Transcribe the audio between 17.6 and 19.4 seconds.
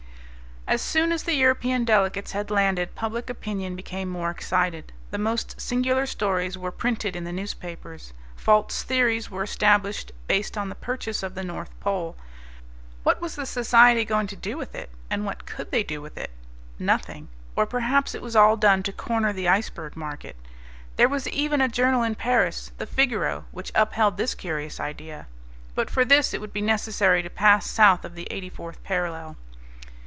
perhaps it was all done to corner